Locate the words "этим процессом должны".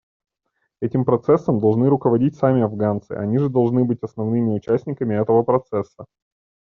0.81-1.87